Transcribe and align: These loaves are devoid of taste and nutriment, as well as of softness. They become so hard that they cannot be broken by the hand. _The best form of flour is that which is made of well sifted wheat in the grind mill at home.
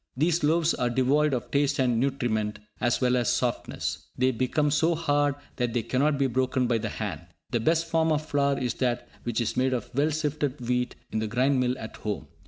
These 0.17 0.43
loaves 0.43 0.73
are 0.73 0.89
devoid 0.89 1.31
of 1.31 1.51
taste 1.51 1.77
and 1.77 1.99
nutriment, 1.99 2.57
as 2.79 2.99
well 3.01 3.15
as 3.15 3.27
of 3.27 3.33
softness. 3.35 4.07
They 4.17 4.31
become 4.31 4.71
so 4.71 4.95
hard 4.95 5.35
that 5.57 5.73
they 5.75 5.83
cannot 5.83 6.17
be 6.17 6.25
broken 6.25 6.65
by 6.65 6.79
the 6.79 6.89
hand. 6.89 7.27
_The 7.53 7.63
best 7.63 7.85
form 7.85 8.11
of 8.11 8.25
flour 8.25 8.57
is 8.57 8.73
that 8.79 9.07
which 9.25 9.39
is 9.39 9.55
made 9.55 9.73
of 9.73 9.93
well 9.93 10.09
sifted 10.09 10.59
wheat 10.59 10.95
in 11.11 11.19
the 11.19 11.27
grind 11.27 11.59
mill 11.59 11.77
at 11.77 11.97
home. 11.97 12.25